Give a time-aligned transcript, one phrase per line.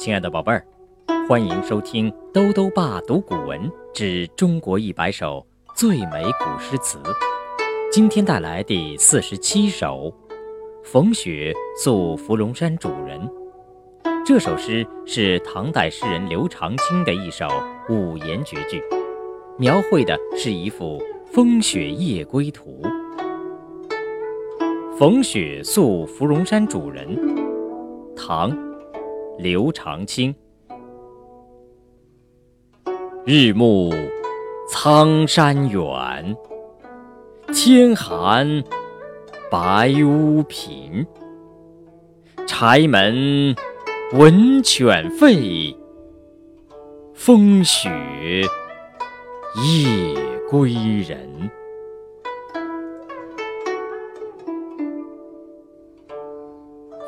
[0.00, 0.64] 亲爱的宝贝儿，
[1.28, 6.98] 欢迎收听兜兜爸读古文之中国一百首最美古诗词。
[7.92, 10.10] 今天带来第四十七首
[10.82, 13.20] 《逢雪宿芙蓉山主人》。
[14.24, 17.46] 这首诗是唐代诗人刘长卿的一首
[17.90, 18.82] 五言绝句，
[19.58, 20.98] 描绘的是一幅
[21.30, 22.80] 风雪夜归图。
[24.96, 27.06] 《逢雪宿芙蓉山主人》，
[28.16, 28.50] 唐·
[29.42, 30.34] 刘长卿。
[33.24, 33.90] 日暮
[34.68, 36.36] 苍山远，
[37.54, 38.62] 天寒
[39.50, 41.06] 白屋贫。
[42.46, 43.54] 柴门
[44.12, 45.74] 闻犬吠，
[47.14, 47.88] 风雪
[49.64, 50.14] 夜
[50.50, 51.18] 归人。《